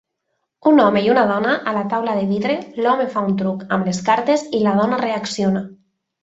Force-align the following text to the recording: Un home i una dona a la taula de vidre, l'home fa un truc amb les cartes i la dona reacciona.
Un 0.69 0.79
home 0.85 1.01
i 1.07 1.09
una 1.15 1.25
dona 1.31 1.51
a 1.71 1.73
la 1.75 1.83
taula 1.91 2.15
de 2.19 2.23
vidre, 2.31 2.55
l'home 2.85 3.05
fa 3.17 3.23
un 3.27 3.37
truc 3.43 3.67
amb 3.77 3.91
les 3.91 4.01
cartes 4.09 4.47
i 4.61 4.63
la 4.65 4.75
dona 4.81 5.01
reacciona. 5.05 5.65